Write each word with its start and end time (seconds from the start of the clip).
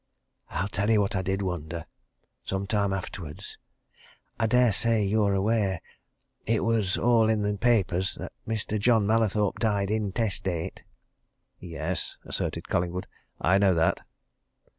"I'll 0.49 0.67
tell 0.67 0.89
you 0.89 0.99
what 0.99 1.15
I 1.15 1.21
did 1.21 1.43
wonder 1.43 1.85
some 2.43 2.65
time 2.65 2.91
afterwards. 2.91 3.59
I 4.39 4.47
dare 4.47 4.73
say 4.73 5.03
you're 5.03 5.35
aware 5.35 5.79
it 6.47 6.63
was 6.63 6.97
all 6.97 7.29
in 7.29 7.43
the 7.43 7.55
papers 7.55 8.15
that 8.15 8.31
Mr. 8.47 8.79
John 8.79 9.05
Mallathorpe 9.05 9.59
died 9.59 9.91
intestate?" 9.91 10.81
"Yes," 11.59 12.17
asserted 12.25 12.67
Collingwood. 12.67 13.05
"I 13.39 13.59
know 13.59 13.75
that." 13.75 13.99